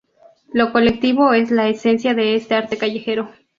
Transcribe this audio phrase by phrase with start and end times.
[0.51, 3.29] Lo colectivo es la esencia de este arte callejero.